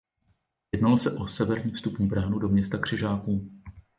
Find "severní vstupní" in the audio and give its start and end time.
1.27-2.07